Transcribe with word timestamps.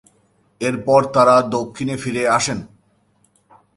এরপর 0.61 1.01
তারা 1.13 1.35
দক্ষিণ 1.55 1.89
ফিরে 1.97 2.23
আসেন। 2.37 2.59